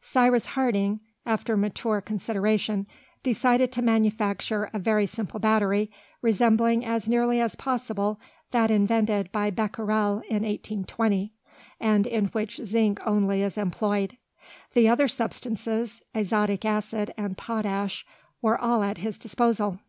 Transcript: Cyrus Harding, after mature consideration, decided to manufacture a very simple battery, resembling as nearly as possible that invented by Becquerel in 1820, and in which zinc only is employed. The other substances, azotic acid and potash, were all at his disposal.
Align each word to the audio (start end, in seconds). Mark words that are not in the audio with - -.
Cyrus 0.00 0.46
Harding, 0.46 1.00
after 1.26 1.56
mature 1.56 2.00
consideration, 2.00 2.86
decided 3.24 3.72
to 3.72 3.82
manufacture 3.82 4.70
a 4.72 4.78
very 4.78 5.06
simple 5.06 5.40
battery, 5.40 5.90
resembling 6.20 6.84
as 6.84 7.08
nearly 7.08 7.40
as 7.40 7.56
possible 7.56 8.20
that 8.52 8.70
invented 8.70 9.32
by 9.32 9.50
Becquerel 9.50 10.18
in 10.28 10.44
1820, 10.44 11.32
and 11.80 12.06
in 12.06 12.26
which 12.26 12.58
zinc 12.64 13.00
only 13.04 13.42
is 13.42 13.58
employed. 13.58 14.16
The 14.72 14.88
other 14.88 15.08
substances, 15.08 16.00
azotic 16.14 16.64
acid 16.64 17.12
and 17.16 17.36
potash, 17.36 18.06
were 18.40 18.56
all 18.60 18.84
at 18.84 18.98
his 18.98 19.18
disposal. 19.18 19.80